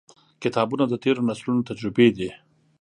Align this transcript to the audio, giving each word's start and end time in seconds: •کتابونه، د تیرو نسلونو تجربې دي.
•کتابونه، 0.43 0.83
د 0.87 0.93
تیرو 1.03 1.25
نسلونو 1.29 1.67
تجربې 1.69 2.07
دي. 2.17 2.29